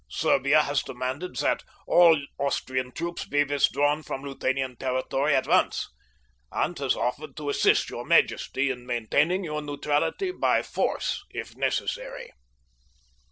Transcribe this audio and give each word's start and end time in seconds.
Serbia 0.09 0.63
has 0.63 0.81
demanded 0.81 1.35
that 1.35 1.61
all 1.85 2.19
Austrian 2.39 2.91
troops 2.91 3.23
be 3.25 3.43
withdrawn 3.43 4.01
from 4.01 4.23
Luthanian 4.23 4.75
territory 4.77 5.35
at 5.35 5.45
once, 5.45 5.89
and 6.51 6.75
has 6.79 6.95
offered 6.95 7.37
to 7.37 7.49
assist 7.49 7.91
your 7.91 8.03
majesty 8.03 8.71
in 8.71 8.87
maintaining 8.87 9.43
your 9.43 9.61
neutrality 9.61 10.31
by 10.31 10.63
force, 10.63 11.23
if 11.29 11.55
necessary." 11.55 12.31